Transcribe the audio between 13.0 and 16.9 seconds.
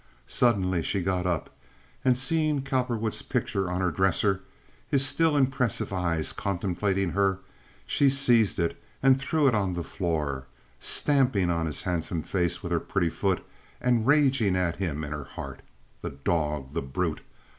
foot, and raging at him in her heart. The dog! The